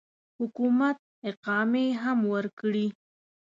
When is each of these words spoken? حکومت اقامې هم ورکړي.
حکومت 0.39 0.97
اقامې 1.29 1.87
هم 2.01 2.19
ورکړي. 2.33 2.87